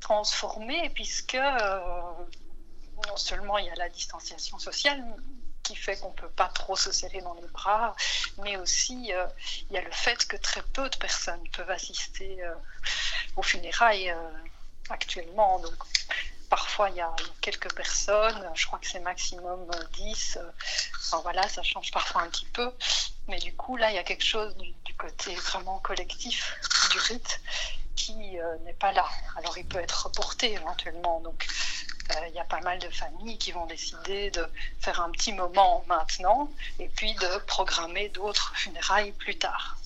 [0.00, 1.38] transformés puisque
[3.06, 5.04] non seulement il y a la distanciation sociale,
[5.62, 7.94] qui fait qu'on ne peut pas trop se serrer dans les bras,
[8.38, 9.06] mais aussi il
[9.70, 12.38] y a le fait que très peu de personnes peuvent assister
[13.36, 14.14] aux funérailles
[14.90, 15.58] actuellement.
[15.60, 15.74] Donc,
[16.48, 20.36] parfois, il y a quelques personnes, je crois que c'est maximum 10.
[20.36, 20.50] Euh,
[20.98, 22.72] enfin, voilà, ça change parfois un petit peu.
[23.28, 26.58] Mais du coup, là, il y a quelque chose du, côté vraiment collectif
[26.90, 27.40] du rite
[27.96, 29.08] qui euh, n'est pas là.
[29.38, 31.20] Alors, il peut être reporté éventuellement.
[31.20, 34.42] Donc, euh, il y a pas mal de familles qui vont décider de
[34.78, 39.78] faire un petit moment maintenant et puis de programmer d'autres funérailles plus tard.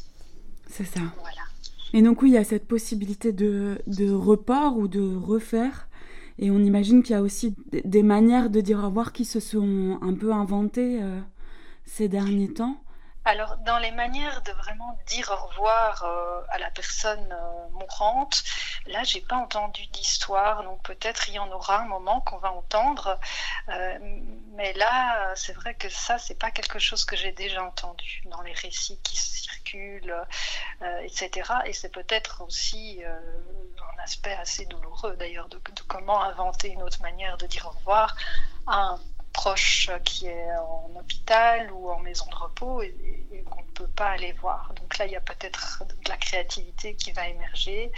[0.69, 1.01] C'est ça.
[1.21, 1.43] Voilà.
[1.93, 5.89] Et donc oui, il y a cette possibilité de, de report ou de refaire.
[6.39, 9.39] Et on imagine qu'il y a aussi des manières de dire au revoir qui se
[9.39, 11.21] sont un peu inventées euh,
[11.85, 12.83] ces derniers temps.
[13.27, 18.45] Alors, dans les manières de vraiment dire au revoir euh, à la personne euh, mourante,
[18.87, 22.53] là, j'ai pas entendu d'histoire, donc peut-être il y en aura un moment qu'on va
[22.53, 23.19] entendre.
[23.71, 23.99] Euh,
[24.53, 28.43] mais là, c'est vrai que ça, c'est pas quelque chose que j'ai déjà entendu dans
[28.43, 30.15] les récits qui circulent,
[31.03, 31.51] etc.
[31.65, 37.01] Et c'est peut-être aussi un aspect assez douloureux, d'ailleurs, de, de, comment inventer une autre
[37.01, 38.15] manière de dire au revoir
[38.67, 39.01] à un
[39.35, 42.95] proche qui est en hôpital ou en maison de repos et,
[43.51, 44.73] qu'on ne peut pas aller voir.
[44.77, 47.93] Donc là, il y a peut-être de la créativité qui va émerger.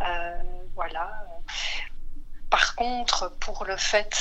[0.00, 0.42] Euh,
[0.74, 1.12] voilà.
[2.50, 4.12] Par contre, pour le fait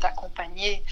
[0.00, 0.82] d'accompagner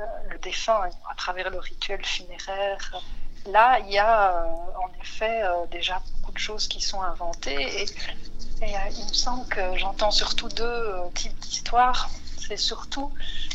[0.00, 3.02] euh, le défunt à travers le rituel funéraire,
[3.46, 4.46] là, il y a euh,
[4.84, 7.84] en effet déjà beaucoup de choses qui sont inventées et,
[8.64, 12.08] et il me semble que j'entends surtout deux types d'histoires
[12.52, 13.10] c'est surtout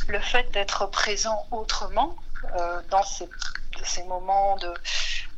[0.07, 2.15] le fait d'être présent autrement
[2.55, 3.29] euh, dans ces,
[4.05, 4.73] moments de,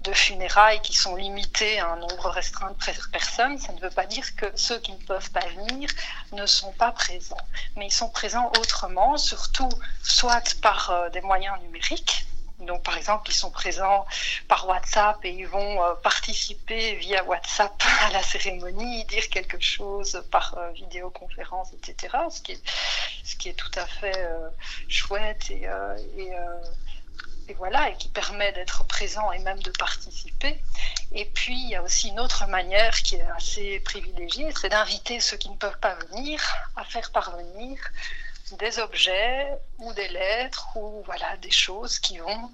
[0.03, 3.57] de, funérailles qui sont limités à un nombre restreint de personnes.
[3.57, 5.89] Ça ne veut pas dire que ceux qui ne peuvent pas venir
[6.31, 7.45] ne sont pas présents,
[7.75, 9.69] mais ils sont présents autrement, surtout
[10.03, 12.25] soit par euh, des moyens numériques,
[12.59, 14.05] donc, par exemple, ils sont présents
[14.47, 20.21] par WhatsApp et ils vont euh, participer via WhatsApp à la cérémonie, dire quelque chose
[20.29, 22.17] par euh, vidéoconférence, etc.
[22.29, 24.49] Ce qui est, tout à fait euh,
[24.89, 25.67] chouette et,
[26.17, 26.31] et,
[27.47, 30.61] et, voilà, et qui permet d'être présent et même de participer.
[31.13, 35.19] Et puis, il y a aussi une autre manière qui est assez privilégiée, c'est d'inviter
[35.19, 36.41] ceux qui ne peuvent pas venir
[36.75, 37.79] à faire parvenir
[38.57, 42.51] des objets ou des lettres ou voilà des choses qui vont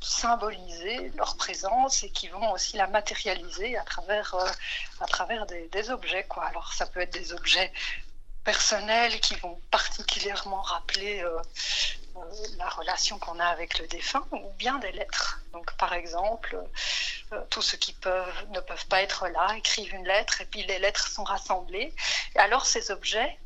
[0.00, 4.48] symboliser leur présence et qui vont aussi la matérialiser à travers, euh,
[5.00, 6.24] à travers des, objets.
[6.24, 6.44] Quoi.
[6.46, 7.72] Alors ça peut être des objets
[8.44, 11.38] personnels qui vont particulièrement rappeler euh,
[12.16, 12.20] euh,
[12.56, 15.40] la relation qu'on a avec le défunt ou bien des lettres.
[15.52, 16.58] Donc par exemple,
[17.50, 20.78] tous ceux qui peuvent, ne peuvent pas être là écrivent une lettre et puis les
[20.78, 21.92] lettres sont rassemblées.
[22.34, 23.38] Et alors ces objets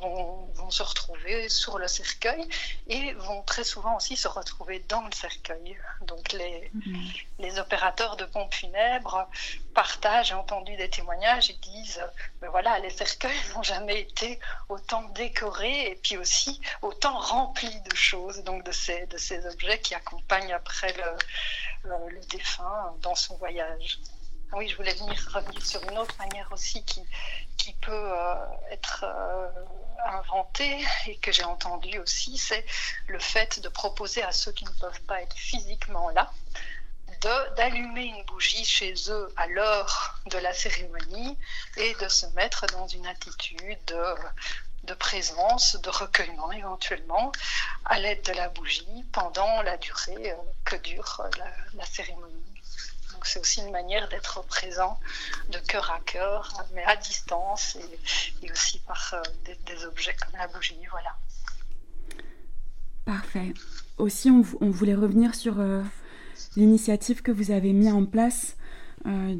[0.00, 2.46] vont, vont, se retrouver sur le cercueil
[2.88, 5.76] et vont très souvent aussi se retrouver dans le cercueil.
[6.02, 7.08] Donc les, mhm.
[7.38, 9.28] les opérateurs de pompes funèbres
[9.74, 12.02] partagent, j'ai entendu des témoignages, ils disent,
[12.40, 17.94] ben voilà, les cercueils n'ont jamais été autant décorés et puis aussi autant remplis de
[17.94, 23.14] choses, donc de ces, de ces objets qui accompagnent après le, euh, le défunt dans
[23.14, 24.00] son voyage.
[24.52, 27.02] Ah oui, je voulais venir revenir sur une autre manière aussi qui,
[27.66, 28.34] qui peut euh,
[28.70, 29.48] être euh,
[30.04, 32.64] inventée et que j'ai entendu aussi, c'est
[33.08, 36.30] le fait de proposer à ceux qui ne peuvent pas être physiquement là
[37.56, 41.36] d'allumer une bougie chez eux à l'heure de la cérémonie
[41.76, 44.14] et de se mettre dans une attitude de,
[44.84, 47.32] de présence, de recueillement éventuellement,
[47.84, 51.20] à l'aide de la bougie pendant la durée euh, que dure
[51.74, 52.55] la cérémonie
[53.26, 54.98] c'est aussi une manière d'être présent
[55.50, 57.76] de cœur à cœur, mais à distance
[58.42, 59.22] et, aussi par euh,
[59.66, 60.76] des, objets comme la bougie.
[60.90, 61.16] Voilà.
[63.04, 63.52] Parfait.
[63.98, 65.82] Aussi, on, voulait revenir sur euh,
[66.56, 68.56] l'initiative que vous avez mis en place,
[69.06, 69.34] euh,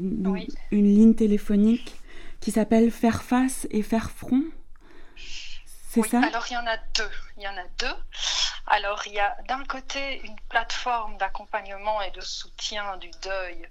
[0.71, 1.95] une ligne téléphonique
[2.39, 4.43] qui s'appelle Faire face et faire front.
[6.03, 6.21] C'est ça?
[6.25, 7.11] Alors il y en a deux.
[7.37, 7.95] Il y en a deux.
[8.69, 13.65] Alors, il y a d'un côté une plateforme d'accompagnement et de soutien du deuil,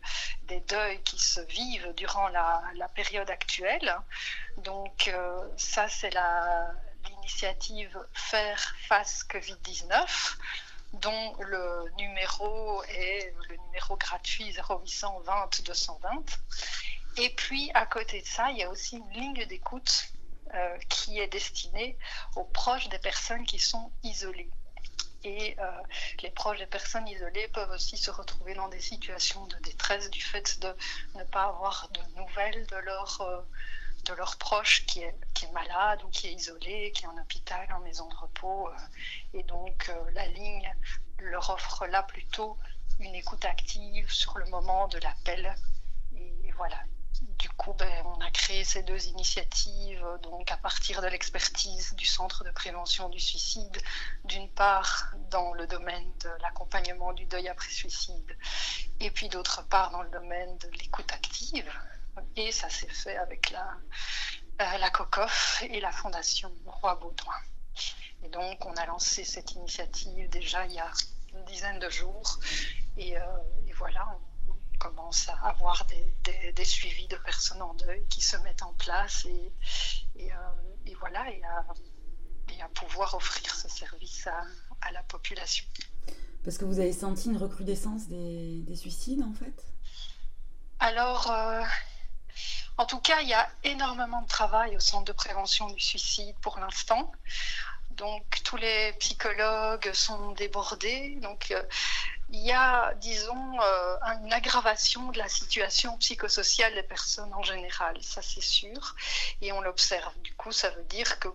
[0.44, 3.94] des deuils qui se vivent durant la, période actuelle.
[4.56, 6.16] Donc, euh, ça, c'est
[7.04, 10.36] l'initiative Faire face Covid-19
[10.94, 16.24] dont le numéro est le numéro gratuit 0820 220.
[17.18, 20.08] Et puis, à côté de ça, il y a aussi une ligne d'écoute
[20.56, 21.98] euh, qui est destinée
[22.34, 24.50] aux proches des personnes qui sont isolées.
[25.26, 25.82] Et euh,
[26.22, 30.22] les proches des personnes isolées peuvent aussi se retrouver dans des situations de détresse du
[30.22, 30.74] fait de
[31.16, 33.42] ne pas avoir de nouvelles de leur, euh,
[34.04, 37.18] de leur proche qui est, qui est malade ou qui est isolé, qui est en
[37.18, 38.68] hôpital, en maison de repos.
[38.68, 38.72] Euh,
[39.34, 40.72] et donc la ligne
[41.18, 42.56] leur offre là plutôt
[43.00, 45.54] une écoute active sur le moment de l'appel.
[46.16, 46.78] Et voilà,
[47.22, 52.04] du coup, ben, on a créé ces deux initiatives donc à partir de l'expertise du
[52.04, 53.76] Centre de prévention du suicide,
[54.24, 58.36] d'une part dans le domaine de l'accompagnement du deuil après suicide,
[59.00, 61.70] et puis d'autre part dans le domaine de l'écoute active.
[62.36, 63.76] Et ça s'est fait avec la,
[64.62, 67.34] euh, la COCOF et la Fondation Roi Baudouin.
[68.22, 70.90] Et donc, on a lancé cette initiative déjà il y a
[71.34, 72.38] une dizaine de jours.
[72.96, 73.22] Et, euh,
[73.66, 74.18] et voilà,
[74.78, 79.52] commence à avoir des, suivis de personnes en deuil qui se mettent en place et,
[80.16, 85.64] et, euh, voilà, et à, pouvoir offrir ce service à, la population.
[86.44, 89.64] Parce que vous avez senti une recrudescence des, suicides en fait?
[90.78, 91.62] Alors, euh,
[92.78, 96.34] en tout cas, il y a énormément de travail au Centre de prévention du suicide
[96.42, 97.12] pour l'instant.
[97.92, 101.18] Donc tous les psychologues sont débordés.
[101.22, 101.62] Donc euh,
[102.30, 107.96] il y a, disons, euh, une aggravation de la situation psychosociale des personnes en général,
[108.02, 108.96] ça c'est sûr,
[109.40, 110.12] et on l'observe.
[110.22, 111.28] Du coup, ça veut dire que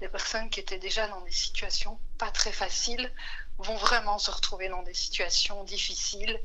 [0.00, 3.12] les personnes qui étaient déjà dans des situations pas très faciles
[3.58, 6.40] vont vraiment se retrouver dans des situations difficiles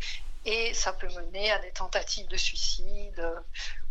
[0.47, 3.21] et ça peut mener à des tentatives de suicide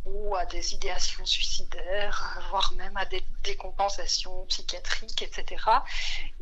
[0.07, 5.63] ou à des idéations suicidaires, voire même à des décompensations psychiatriques, etc.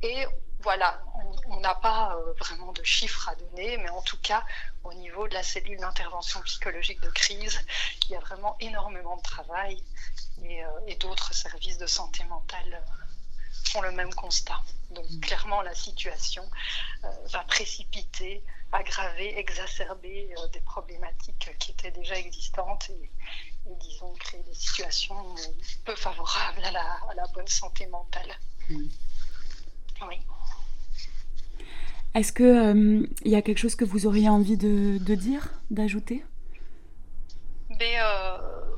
[0.03, 0.25] Et
[0.61, 1.03] voilà,
[1.49, 4.45] on n'a pas euh, vraiment de chiffres à donner, mais en tout cas,
[4.85, 7.61] au niveau de la cellule d'intervention psychologique de crise,
[8.05, 9.83] il y a vraiment énormément de travail
[10.43, 13.04] et, euh, d'autres services de santé mentale euh,
[13.69, 14.61] font le même constat.
[14.91, 16.45] Donc clairement, la situation
[17.31, 23.11] va précipiter, aggraver, exacerber des problématiques qui étaient déjà existantes et,
[23.81, 25.35] disons, créer des situations
[25.85, 26.71] peu favorables à
[27.15, 28.31] la, bonne santé mentale.
[28.69, 28.87] Mm.
[30.09, 30.17] Oui.
[32.15, 36.25] Est-ce qu'il euh, y a quelque chose que vous auriez envie de, dire, d'ajouter?
[37.71, 38.77] Ben, euh,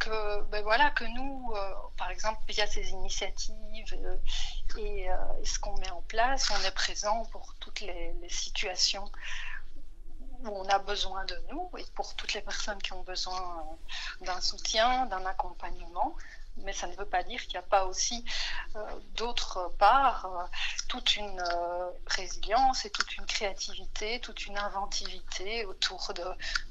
[0.00, 3.94] que, ben voilà, que nous, euh, par exemple, via ces initiatives
[4.78, 5.08] et,
[5.44, 9.10] ce qu'on met en place, on est présent pour toutes les, les, situations
[10.44, 13.64] où on a besoin de nous et pour toutes les personnes qui ont besoin
[14.22, 16.16] d'un soutien, d'un accompagnement.
[16.58, 18.24] Mais ça ne veut pas dire qu'il n'y a pas aussi,
[18.76, 20.44] euh, d'autre part, euh,
[20.88, 26.24] toute une euh, résilience et toute une créativité, toute une inventivité autour de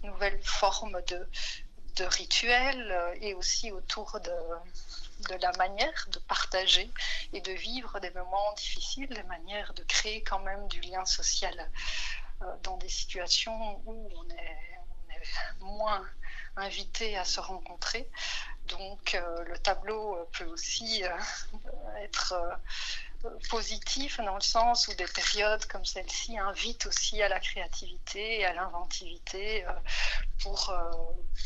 [0.04, 1.28] nouvelles formes de,
[1.96, 6.92] de rituels et aussi autour de, de la manière de partager
[7.34, 11.70] et de vivre des moments difficiles, des manières de créer quand même du lien social
[12.64, 14.58] dans des situations où on est
[15.60, 16.08] moins
[16.58, 18.10] invité à se rencontrer.
[18.68, 21.04] Donc le tableau peut aussi
[22.04, 22.36] être
[23.50, 28.46] positif dans le sens où des périodes comme celle-ci invitent aussi à la créativité et
[28.46, 29.72] à l'inventivité euh,
[30.42, 30.92] pour, euh,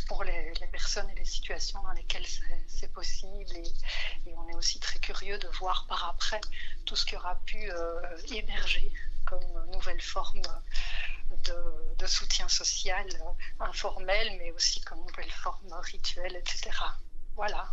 [0.08, 2.26] pour les, personnes et les situations dans lesquelles
[2.68, 3.56] c'est possible.
[3.56, 6.42] Et, on est aussi très curieux de voir par après
[6.86, 8.02] tout ce qui aura pu euh,
[8.32, 8.92] émerger
[9.26, 10.42] comme nouvelle forme
[11.46, 13.06] de, soutien social
[13.60, 16.70] informel, mais aussi comme nouvelle forme rituelle, etc.
[17.36, 17.66] Voilà.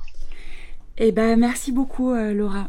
[0.97, 2.69] Eh ben, merci beaucoup, Laura.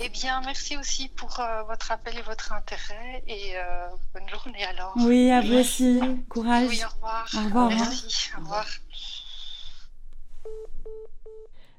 [0.00, 3.22] Eh bien, merci aussi pour euh, votre appel et votre intérêt.
[3.26, 4.92] Et euh, bonne journée alors.
[4.96, 6.00] Oui, à vous aussi.
[6.28, 6.68] Courage.
[6.68, 7.28] Oui, au revoir.
[7.34, 7.68] Au revoir.
[7.70, 8.30] Merci.
[8.36, 8.66] Au revoir.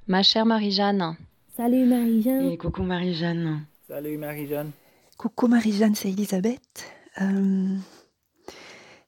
[0.07, 1.17] Ma chère Marie-Jeanne.
[1.55, 2.51] Salut Marie-Jeanne.
[2.51, 3.65] Et coucou Marie-Jeanne.
[3.87, 4.71] Salut Marie-Jeanne.
[5.17, 6.93] Coucou Marie-Jeanne, c'est Elisabeth.
[7.21, 7.75] Euh,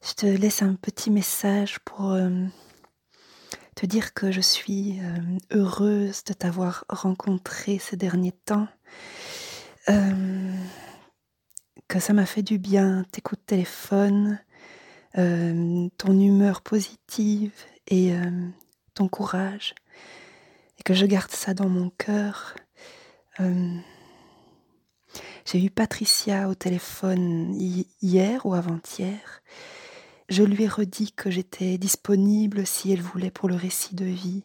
[0.02, 2.16] je te laisse un petit message pour
[3.76, 8.66] te dire que je suis euh, heureuse de t'avoir rencontré ces derniers temps,
[9.88, 10.52] euh,
[11.86, 14.40] que ça m'a fait du bien tes coups de téléphone,
[15.16, 17.52] euh, ton humeur positive
[17.86, 18.12] et
[18.94, 19.76] ton courage,
[20.78, 22.56] et que je garde ça dans mon cœur.
[25.50, 27.54] J'ai eu Patricia au téléphone
[28.00, 29.42] hier ou avant-hier
[30.30, 34.44] je lui ai redit que j'étais disponible si elle voulait pour le récit de vie.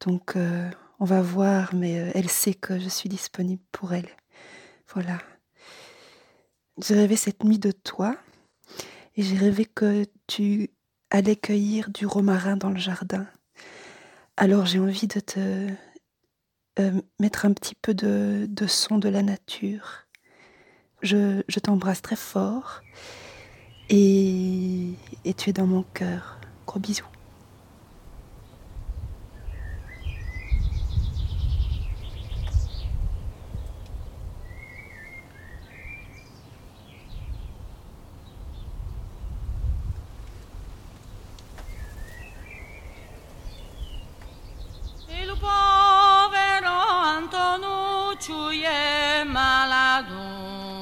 [0.00, 0.70] Donc euh,
[1.00, 4.08] on va voir, mais euh, elle sait que je suis disponible pour elle.
[4.94, 5.18] Voilà.
[6.80, 8.16] J'ai rêvé cette nuit de toi
[9.16, 10.70] et j'ai rêvé que tu
[11.10, 13.26] allais cueillir du romarin dans le jardin.
[14.36, 15.68] Alors j'ai envie de te
[16.78, 20.07] euh, mettre un petit peu de, de son de la nature.
[21.02, 22.82] Je, t'embrasse très fort
[23.88, 24.94] et,
[25.24, 26.38] et tu es dans mon cœur.
[26.66, 27.04] Gros bisous.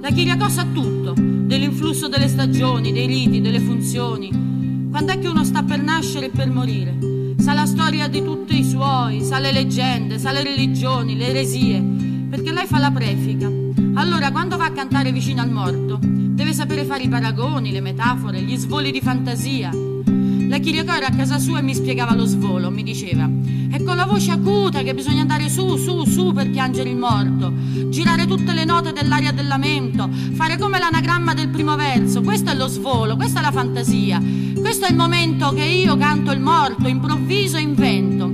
[0.00, 4.30] La Chiriacò sa tutto, dell'influsso delle stagioni, dei riti, delle funzioni.
[4.90, 6.96] Quando è che uno sta per nascere e per morire?
[7.38, 11.82] Sa la storia di tutti i suoi, sa le leggende, sa le religioni, le eresie,
[12.30, 13.50] perché lei fa la prefica.
[13.94, 18.40] Allora, quando va a cantare vicino al morto, deve sapere fare i paragoni, le metafore,
[18.40, 19.72] gli svoli di fantasia.
[20.48, 23.28] La Chiriacò era a casa sua e mi spiegava lo svolo, mi diceva
[23.88, 27.50] con la voce acuta che bisogna andare su, su, su per piangere il morto,
[27.88, 32.20] girare tutte le note dell'aria del lamento, fare come l'anagramma del primo verso.
[32.20, 34.20] Questo è lo svolo, questa è la fantasia.
[34.60, 38.27] Questo è il momento che io canto il morto, improvviso e invento.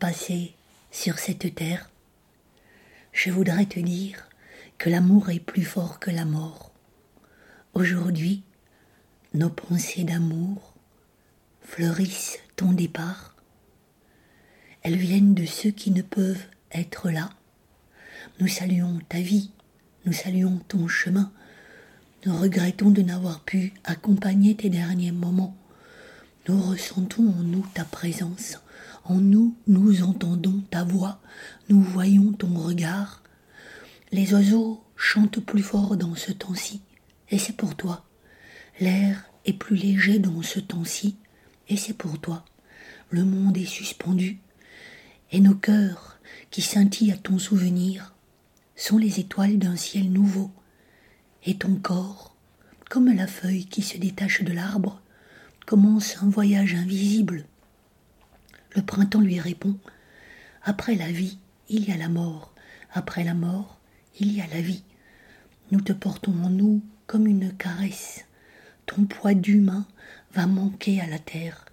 [0.00, 0.54] Passé
[0.90, 1.90] sur cette terre.
[3.12, 4.28] Je voudrais te dire
[4.78, 6.72] que l'amour est plus fort que la mort.
[7.74, 8.42] Aujourd'hui,
[9.34, 10.74] nos pensées d'amour
[11.60, 13.36] fleurissent ton départ.
[14.82, 17.28] Elles viennent de ceux qui ne peuvent être là.
[18.40, 19.50] Nous saluons ta vie,
[20.06, 21.30] nous saluons ton chemin,
[22.24, 25.56] nous regrettons de n'avoir pu accompagner tes derniers moments.
[26.48, 28.58] Nous ressentons en nous ta présence,
[29.04, 31.20] en nous nous entendons ta voix,
[31.68, 33.22] nous voyons ton regard.
[34.12, 36.82] Les oiseaux chantent plus fort dans ce temps-ci,
[37.30, 38.04] et c'est pour toi.
[38.80, 41.16] L'air est plus léger dans ce temps-ci,
[41.68, 42.44] et c'est pour toi.
[43.10, 44.40] Le monde est suspendu,
[45.32, 46.18] et nos cœurs
[46.50, 48.14] qui scintillent à ton souvenir
[48.76, 50.50] sont les étoiles d'un ciel nouveau,
[51.44, 52.36] et ton corps,
[52.88, 55.00] comme la feuille qui se détache de l'arbre,
[55.66, 57.44] commence un voyage invisible.
[58.74, 59.76] Le printemps lui répond
[60.62, 62.54] Après la vie, il y a la mort,
[62.92, 63.78] après la mort,
[64.18, 64.84] il y a la vie.
[65.70, 68.24] Nous te portons en nous comme une caresse.
[68.86, 69.86] Ton poids d'humain
[70.32, 71.64] va manquer à la terre.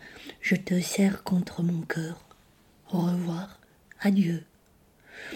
[0.42, 2.26] Je te serre contre mon cœur.
[2.92, 3.60] Au revoir,
[4.00, 4.44] adieu.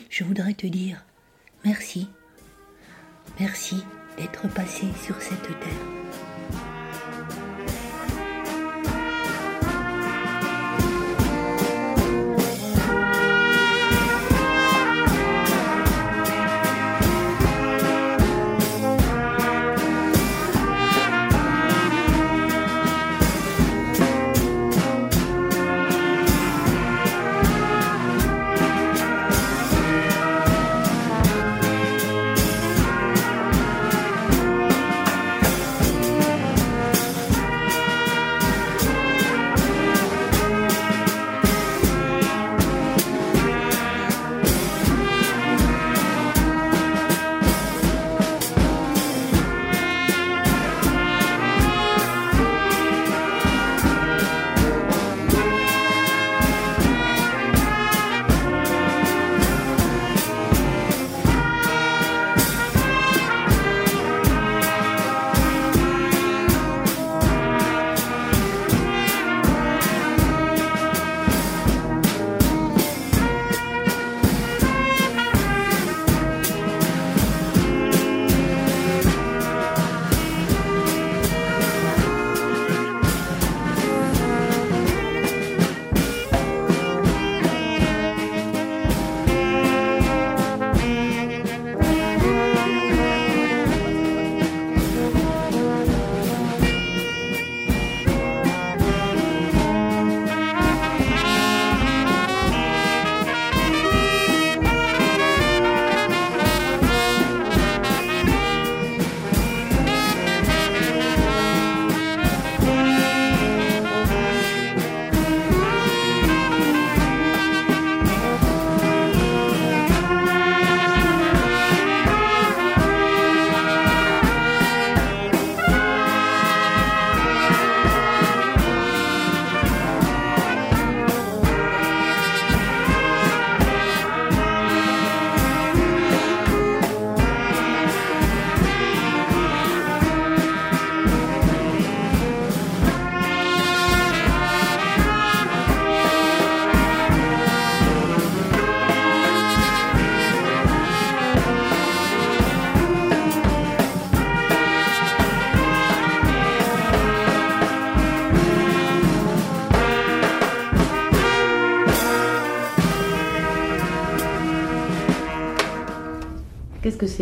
[0.10, 1.06] Je voudrais te dire
[1.66, 2.08] merci.
[3.40, 3.84] Merci
[4.18, 6.01] d'être passé sur cette terre.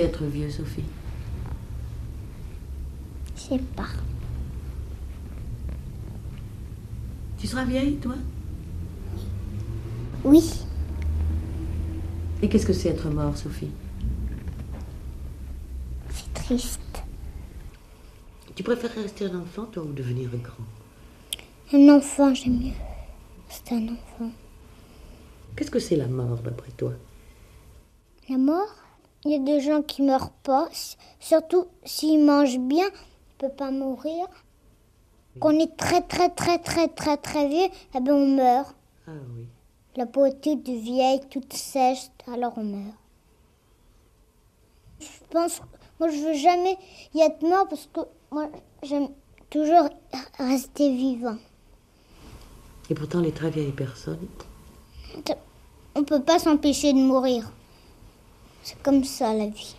[0.02, 0.86] Être vieux, Sophie
[3.36, 3.88] Je sais pas.
[7.38, 8.16] Tu seras vieille, toi?
[10.24, 10.44] Oui,
[12.42, 13.72] Et qu'est-ce que c'est être mort, Sophie?
[16.10, 16.80] C'est triste.
[18.56, 20.66] Tu préférerais rester un enfant, toi, ou devenir grand?
[21.74, 22.74] Un enfant, j'aime mieux.
[23.50, 24.32] C'est un enfant.
[25.56, 26.94] Qu'est-ce que c'est la mort, d'après toi?
[28.30, 28.76] La mort?
[29.26, 30.70] Il y a des gens qui meurent pas.
[31.20, 34.28] Surtout s'ils mangent bien, ils ne peuvent pas mourir.
[35.40, 38.76] Quand on est très très très très très très vieux, eh ben on meurt.
[39.08, 39.46] Ah oui.
[39.96, 42.96] La peau est toute vieille, toute sèche, alors on meurt.
[45.00, 45.62] Je pense,
[46.00, 46.78] moi je veux jamais
[47.14, 48.02] y être mort parce que
[48.32, 48.50] moi
[48.84, 49.10] j'aime
[49.50, 49.90] toujours
[50.38, 51.38] rester vivant.
[52.90, 54.28] Et pourtant les très vieilles personnes
[55.96, 57.52] On peut pas s'empêcher de mourir.
[58.70, 59.76] C'est comme ça la vie.